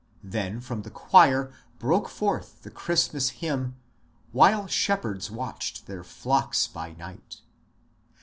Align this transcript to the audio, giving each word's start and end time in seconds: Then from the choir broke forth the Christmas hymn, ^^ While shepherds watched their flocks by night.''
Then 0.23 0.61
from 0.61 0.81
the 0.81 0.89
choir 0.89 1.53
broke 1.77 2.09
forth 2.09 2.63
the 2.63 2.71
Christmas 2.71 3.29
hymn, 3.29 3.63
^^ 4.29 4.29
While 4.31 4.65
shepherds 4.65 5.29
watched 5.29 5.85
their 5.85 6.03
flocks 6.03 6.65
by 6.65 6.93
night.'' 6.93 7.41